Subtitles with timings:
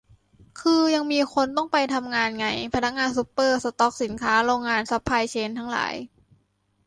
[0.59, 5.93] คือยังมีคนที่ต้องไปทำงานไง พนักงานซูเปอร์ สต็อกสินค้า โรงงาน ซัพพลายเชนทั้งหลาย